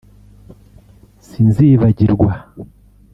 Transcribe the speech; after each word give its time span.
Sinzibagirwa 1.27 2.31